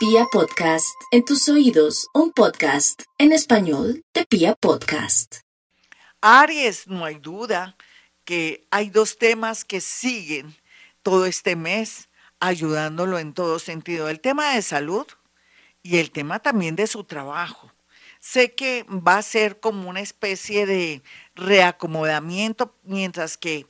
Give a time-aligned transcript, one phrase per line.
[0.00, 5.40] Pia Podcast, en tus oídos, un podcast en español de Pia Podcast.
[6.22, 7.76] Aries, no hay duda
[8.24, 10.56] que hay dos temas que siguen
[11.02, 12.08] todo este mes
[12.38, 14.08] ayudándolo en todo sentido.
[14.08, 15.06] El tema de salud
[15.82, 17.70] y el tema también de su trabajo.
[18.20, 21.02] Sé que va a ser como una especie de
[21.34, 23.66] reacomodamiento, mientras que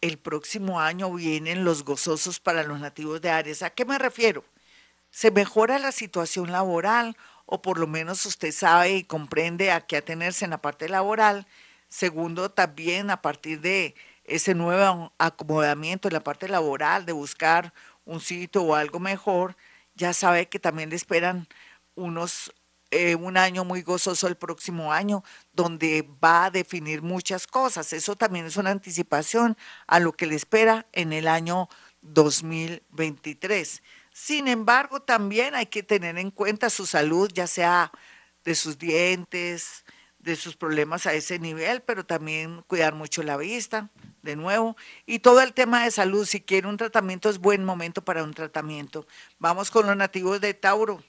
[0.00, 3.64] el próximo año vienen los gozosos para los nativos de Aries.
[3.64, 4.44] ¿A qué me refiero?
[5.12, 9.98] Se mejora la situación laboral o por lo menos usted sabe y comprende a qué
[9.98, 11.46] atenerse en la parte laboral.
[11.88, 13.94] Segundo, también a partir de
[14.24, 17.74] ese nuevo acomodamiento en la parte laboral, de buscar
[18.06, 19.54] un sitio o algo mejor,
[19.94, 21.46] ya sabe que también le esperan
[21.94, 22.50] unos
[22.90, 27.92] eh, un año muy gozoso el próximo año, donde va a definir muchas cosas.
[27.92, 31.68] Eso también es una anticipación a lo que le espera en el año
[32.02, 33.82] 2023.
[34.12, 37.90] Sin embargo, también hay que tener en cuenta su salud, ya sea
[38.44, 39.84] de sus dientes,
[40.18, 43.90] de sus problemas a ese nivel, pero también cuidar mucho la vista,
[44.22, 46.26] de nuevo, y todo el tema de salud.
[46.26, 49.06] Si quiere un tratamiento, es buen momento para un tratamiento.
[49.38, 51.02] Vamos con los nativos de Tauro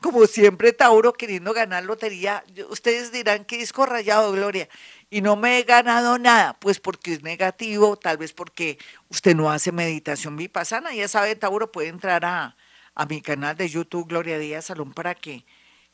[0.00, 2.44] como siempre Tauro queriendo ganar lotería.
[2.70, 4.68] Ustedes dirán que disco rayado, Gloria,
[5.10, 9.50] y no me he ganado nada, pues porque es negativo, tal vez porque usted no
[9.50, 10.94] hace meditación vipassana.
[10.94, 12.56] Ya sabe, Tauro puede entrar a,
[12.94, 15.44] a mi canal de YouTube, Gloria Díaz Salón, para que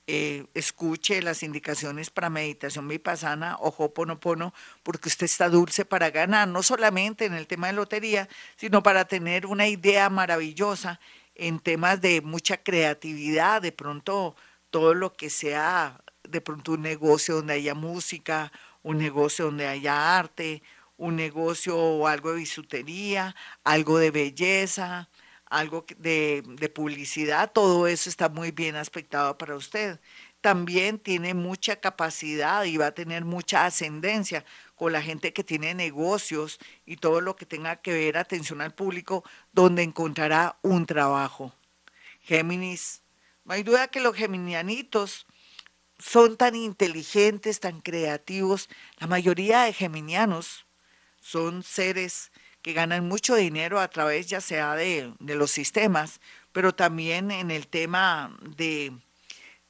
[0.07, 6.47] eh, escuche las indicaciones para meditación vipassana o Hoponopono, porque usted está dulce para ganar,
[6.47, 11.01] no solamente en el tema de lotería, sino para tener una idea maravillosa
[11.35, 14.37] en temas de mucha creatividad, de pronto
[14.71, 20.19] todo lo que sea, de pronto un negocio donde haya música, un negocio donde haya
[20.19, 20.63] arte,
[20.97, 25.09] un negocio o algo de bisutería, algo de belleza,
[25.47, 30.01] algo de, de, publicidad, todo eso está muy bien aspectado para usted.
[30.45, 35.73] También tiene mucha capacidad y va a tener mucha ascendencia con la gente que tiene
[35.73, 39.25] negocios y todo lo que tenga que ver atención al público,
[39.55, 41.55] donde encontrará un trabajo.
[42.21, 43.01] Géminis,
[43.47, 45.27] no hay duda que los geminianitos
[45.99, 48.69] son tan inteligentes, tan creativos.
[48.99, 50.67] La mayoría de geminianos
[51.23, 56.21] son seres que ganan mucho dinero a través ya sea de, de los sistemas,
[56.53, 58.93] pero también en el tema de,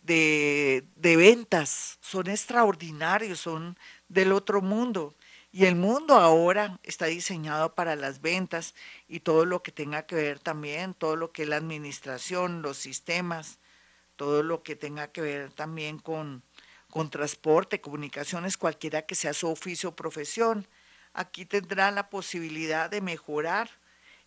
[0.05, 1.99] de, de ventas.
[2.01, 3.77] Son extraordinarios, son
[4.09, 5.15] del otro mundo.
[5.51, 8.75] Y el mundo ahora está diseñado para las ventas
[9.09, 12.77] y todo lo que tenga que ver también, todo lo que es la administración, los
[12.77, 13.59] sistemas,
[14.17, 16.43] todo lo que tenga que ver también con,
[16.91, 20.67] con transporte, comunicaciones, cualquiera que sea su oficio o profesión.
[21.13, 23.71] Aquí tendrá la posibilidad de mejorar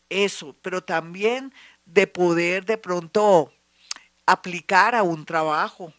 [0.09, 1.53] eso, pero también
[1.85, 3.51] de poder de pronto
[4.27, 5.91] aplicar a un trabajo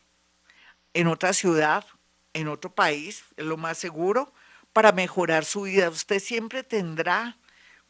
[0.94, 1.84] en otra ciudad
[2.34, 4.33] en otro país, es lo más seguro,
[4.72, 5.89] para mejorar su vida.
[5.91, 7.38] Usted siempre tendrá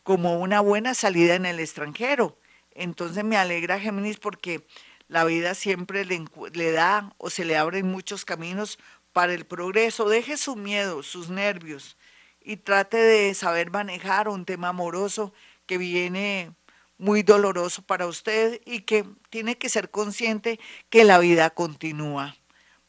[0.03, 2.38] como una buena salida en el extranjero.
[2.71, 4.66] Entonces me alegra, Géminis, porque
[5.09, 8.78] la vida siempre le, da o se le abren muchos caminos
[9.12, 10.09] para el progreso.
[10.09, 11.97] Deje su miedo, sus nervios
[12.41, 15.32] y trate de saber manejar un tema amoroso
[15.66, 16.54] que viene
[16.98, 20.60] muy doloroso para usted y que tiene que ser consciente
[20.91, 22.36] que la vida continúa.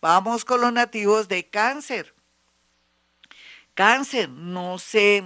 [0.01, 2.13] Vamos con los nativos de cáncer.
[3.75, 5.23] Cáncer, no se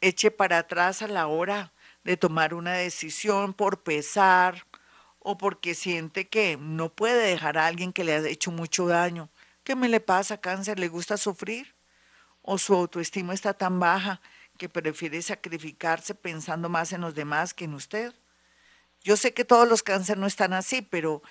[0.00, 4.66] eche para atrás a la hora de tomar una decisión por pesar
[5.18, 9.28] o porque siente que no puede dejar a alguien que le ha hecho mucho daño.
[9.64, 10.78] ¿Qué me le pasa, cáncer?
[10.78, 11.74] ¿Le gusta sufrir?
[12.42, 14.20] ¿O su autoestima está tan baja
[14.58, 18.14] que prefiere sacrificarse pensando más en los demás que en usted?
[19.02, 21.22] Yo sé que todos los cáncer no están así, pero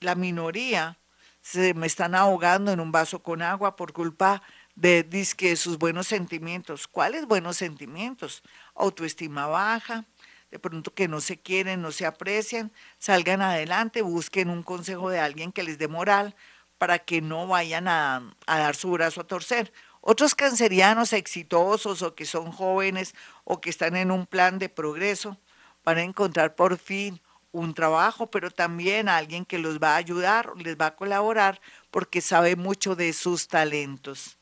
[0.00, 0.98] la minoría
[1.40, 4.42] se me están ahogando en un vaso con agua por culpa
[4.74, 6.86] de disque sus buenos sentimientos.
[6.86, 8.42] ¿Cuáles buenos sentimientos?
[8.74, 10.04] Autoestima baja,
[10.50, 15.20] de pronto que no se quieren, no se aprecian, salgan adelante, busquen un consejo de
[15.20, 16.34] alguien que les dé moral
[16.78, 19.72] para que no vayan a, a dar su brazo a torcer.
[20.00, 23.14] Otros cancerianos exitosos o que son jóvenes
[23.44, 25.38] o que están en un plan de progreso
[25.84, 30.52] van a encontrar por fin un trabajo, pero también alguien que los va a ayudar,
[30.56, 31.60] les va a colaborar
[31.90, 34.38] porque sabe mucho de sus talentos.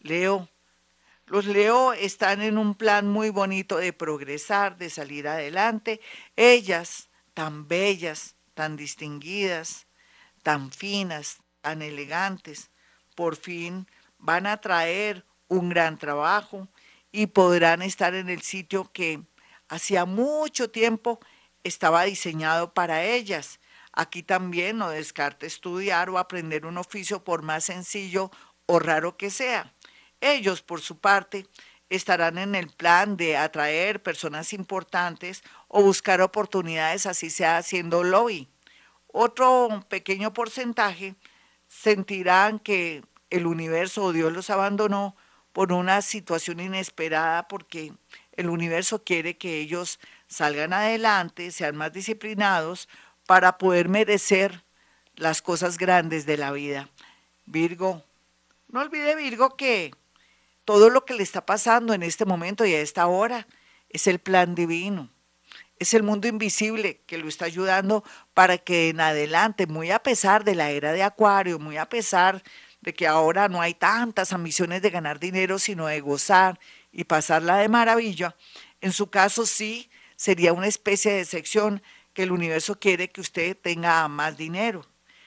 [0.00, 0.48] Leo,
[1.26, 6.00] los Leo están en un plan muy bonito de progresar, de salir adelante.
[6.36, 9.86] Ellas, tan bellas, tan distinguidas,
[10.44, 12.70] tan finas, tan elegantes,
[13.16, 13.88] por fin
[14.26, 16.66] van a traer un gran trabajo
[17.12, 19.22] y podrán estar en el sitio que
[19.68, 21.20] hacía mucho tiempo
[21.62, 23.60] estaba diseñado para ellas.
[23.92, 28.32] Aquí también no descarte estudiar o aprender un oficio por más sencillo
[28.66, 29.72] o raro que sea.
[30.20, 31.46] Ellos, por su parte,
[31.88, 38.48] estarán en el plan de atraer personas importantes o buscar oportunidades, así sea haciendo lobby.
[39.06, 41.14] Otro pequeño porcentaje
[41.68, 45.16] sentirán que el universo o Dios los abandonó
[45.52, 47.92] por una situación inesperada porque
[48.32, 52.88] el universo quiere que ellos salgan adelante, sean más disciplinados
[53.26, 54.62] para poder merecer
[55.16, 56.90] las cosas grandes de la vida.
[57.46, 58.04] Virgo,
[58.68, 59.92] no olvide Virgo que
[60.64, 63.46] todo lo que le está pasando en este momento y a esta hora
[63.88, 65.08] es el plan divino.
[65.78, 68.02] Es el mundo invisible que lo está ayudando
[68.34, 72.42] para que en adelante, muy a pesar de la era de Acuario, muy a pesar
[72.94, 76.58] que ahora no hay tantas ambiciones de ganar dinero, sino de gozar
[76.92, 78.36] y pasarla de maravilla,
[78.80, 83.56] en su caso sí sería una especie de sección que el universo quiere que usted
[83.56, 84.86] tenga más dinero,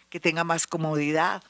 [0.09, 1.43] que tenga más comodidad,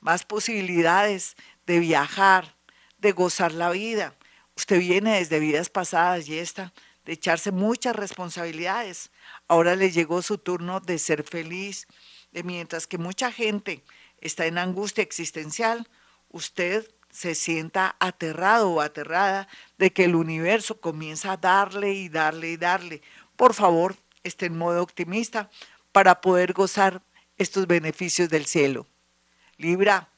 [0.00, 1.36] más posibilidades
[1.66, 2.54] de viajar,
[2.98, 4.14] de gozar la vida.
[4.56, 6.72] Usted viene desde vidas pasadas y esta,
[7.04, 9.10] de echarse muchas responsabilidades.
[9.48, 11.86] Ahora le llegó su turno de ser feliz,
[12.32, 13.82] de mientras que mucha gente
[14.20, 15.88] está en angustia existencial,
[16.30, 19.46] usted se sienta aterrado o aterrada
[19.78, 23.02] de que el universo comienza a darle y darle y darle.
[23.36, 25.48] Por favor, esté en modo optimista
[25.92, 27.02] para poder gozar
[27.38, 28.86] estos beneficios del cielo.
[29.58, 30.08] Libra,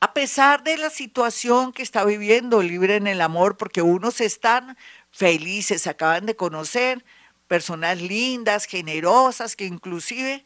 [0.00, 4.78] a pesar de la situación que está viviendo Libra en el amor, porque unos están
[5.10, 7.04] felices, acaban de conocer
[7.48, 10.42] personas lindas, generosas, que inclusive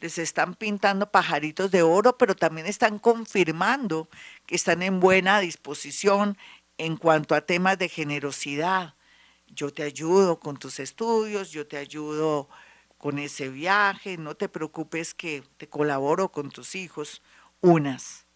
[0.00, 4.08] les están pintando pajaritos de oro, pero también están confirmando
[4.46, 6.36] que están en buena disposición
[6.78, 8.94] en cuanto a temas de generosidad
[9.54, 12.48] yo te ayudo con tus estudios, yo te ayudo
[12.96, 17.22] con ese viaje, no te preocupes que te colaboro con tus hijos,
[17.60, 18.26] unas.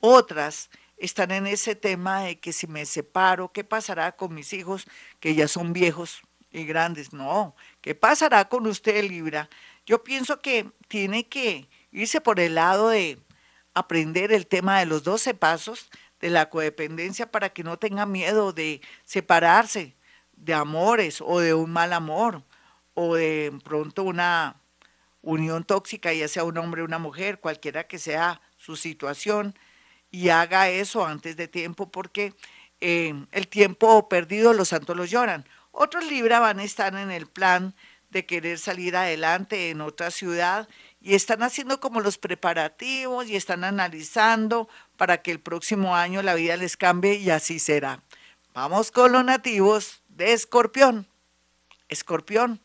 [0.00, 4.86] Otras están en ese tema de que si me separo, ¿qué pasará con mis hijos
[5.20, 7.12] que ya son viejos y grandes?
[7.12, 9.48] No, ¿qué pasará con usted, Libra?
[9.88, 13.18] Yo pienso que tiene que irse por el lado de
[13.72, 15.88] aprender el tema de los 12 pasos
[16.20, 19.96] de la codependencia para que no tenga miedo de separarse
[20.32, 22.42] de amores o de un mal amor
[22.92, 24.60] o de pronto una
[25.22, 29.58] unión tóxica, ya sea un hombre o una mujer, cualquiera que sea su situación,
[30.10, 32.34] y haga eso antes de tiempo porque
[32.82, 35.46] eh, el tiempo perdido los santos lo lloran.
[35.70, 37.74] Otros Libra van a estar en el plan
[38.10, 40.68] de querer salir adelante en otra ciudad
[41.00, 46.34] y están haciendo como los preparativos y están analizando para que el próximo año la
[46.34, 48.02] vida les cambie y así será.
[48.54, 51.06] Vamos con los nativos de escorpión.
[51.88, 52.60] Escorpión.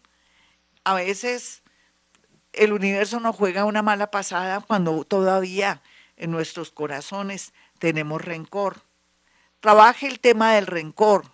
[0.84, 1.62] A veces
[2.54, 5.82] el universo nos juega una mala pasada cuando todavía
[6.18, 8.82] en nuestros corazones tenemos rencor.
[9.60, 11.26] Trabaje el tema del rencor,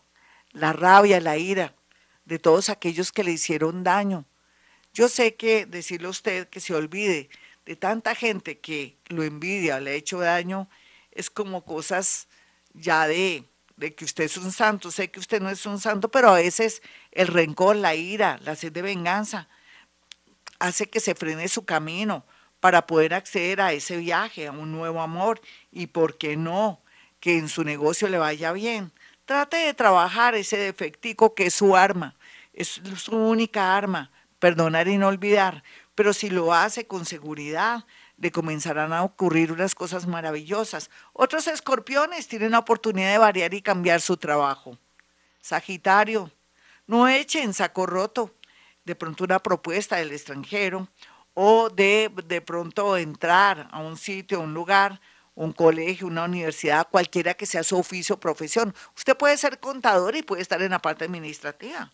[0.52, 1.74] la rabia, la ira
[2.30, 4.24] de todos aquellos que le hicieron daño.
[4.94, 7.30] Yo sé que decirle a usted que se olvide
[7.66, 10.70] de tanta gente que lo envidia, le ha hecho daño,
[11.12, 12.28] es como cosas
[12.74, 13.44] ya de
[13.80, 16.36] de que usted es un santo, sé que usted no es un santo, pero a
[16.36, 16.82] veces
[17.14, 19.48] el rencor, la ira, la sed de venganza,
[20.60, 22.26] hace que se frene su camino
[22.60, 25.40] para poder acceder a ese viaje, a un nuevo amor
[25.72, 26.82] y, ¿por qué no?,
[27.22, 28.92] que en su negocio le vaya bien.
[29.24, 32.16] Trate de trabajar ese defectico que es su arma,
[32.60, 35.64] es su única arma, perdonar y no olvidar,
[35.96, 37.86] pero si lo hace con seguridad,
[38.18, 40.90] le comenzarán a ocurrir unas cosas maravillosas.
[41.14, 44.78] Otros escorpiones tienen la oportunidad de variar y cambiar su trabajo.
[45.42, 46.32] Sagitario,
[46.86, 48.36] no echen saco roto
[48.84, 50.90] de pronto una propuesta del extranjero
[51.34, 55.00] o de de pronto entrar a un sitio, a un lugar,
[55.36, 58.76] un colegio, una universidad, cualquiera que sea su oficio o profesión.
[58.98, 61.94] Usted puede ser contador y puede estar en la parte administrativa.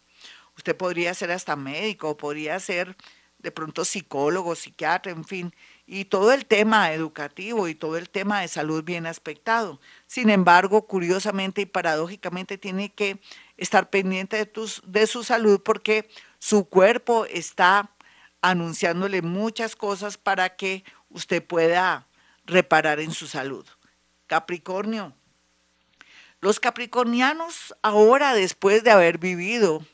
[0.57, 2.95] Usted podría ser hasta médico, podría ser
[3.39, 5.53] de pronto psicólogo, psiquiatra, en fin
[5.87, 9.79] y todo el tema educativo y todo el tema de salud bien aspectado.
[10.07, 13.19] Sin embargo, curiosamente y paradójicamente tiene que
[13.57, 16.09] estar pendiente de, tus, de su salud porque
[16.39, 17.91] su cuerpo está
[18.41, 22.07] anunciándole muchas cosas para que usted pueda
[22.45, 23.65] reparar en su salud.
[24.27, 25.13] Capricornio.
[26.41, 29.85] Los capricornianos ahora, después de haber vivido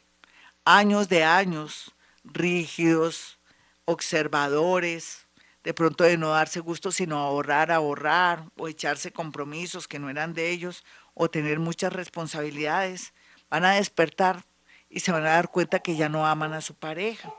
[0.65, 3.39] años de años rígidos,
[3.85, 5.27] observadores,
[5.63, 10.33] de pronto de no darse gusto, sino ahorrar, ahorrar, o echarse compromisos que no eran
[10.33, 13.13] de ellos, o tener muchas responsabilidades,
[13.49, 14.43] van a despertar
[14.89, 17.31] y se van a dar cuenta que ya no aman a su pareja.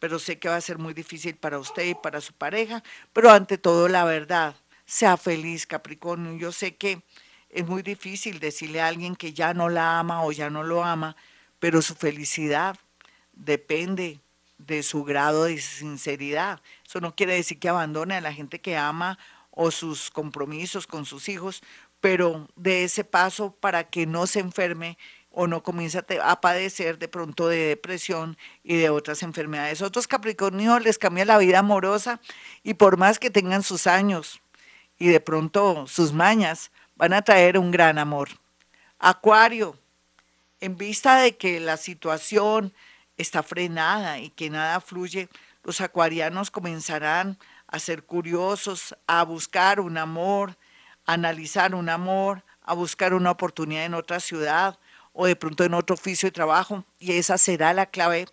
[0.00, 3.30] pero sé que va a ser muy difícil para usted y para su pareja, pero
[3.30, 4.54] ante todo la verdad,
[4.86, 6.36] sea feliz Capricornio.
[6.36, 7.02] Yo sé que
[7.50, 10.82] es muy difícil decirle a alguien que ya no la ama o ya no lo
[10.82, 11.16] ama,
[11.60, 12.76] pero su felicidad
[13.32, 14.18] depende
[14.58, 16.60] de su grado de sinceridad.
[16.86, 19.18] Eso no quiere decir que abandone a la gente que ama
[19.50, 21.62] o sus compromisos con sus hijos,
[22.00, 24.98] pero de ese paso para que no se enferme
[25.30, 29.80] o no comienza a padecer de pronto de depresión y de otras enfermedades.
[29.80, 32.20] Otros Capricornios les cambia la vida amorosa
[32.64, 34.40] y por más que tengan sus años
[34.98, 38.28] y de pronto sus mañas, van a traer un gran amor.
[38.98, 39.78] Acuario,
[40.60, 42.72] en vista de que la situación
[43.16, 45.28] está frenada y que nada fluye,
[45.64, 50.56] los acuarianos comenzarán a ser curiosos, a buscar un amor,
[51.06, 54.78] a analizar un amor, a buscar una oportunidad en otra ciudad
[55.12, 58.26] o de pronto en otro oficio de trabajo y esa será la clave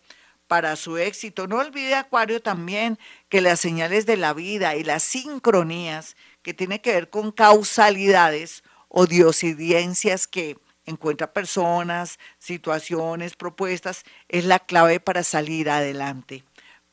[0.47, 1.47] para su éxito.
[1.47, 2.97] No olvide, Acuario, también
[3.29, 8.63] que las señales de la vida y las sincronías que tiene que ver con causalidades
[8.87, 10.57] o diosidencias que
[10.87, 16.43] encuentra personas, situaciones, propuestas, es la clave para salir adelante.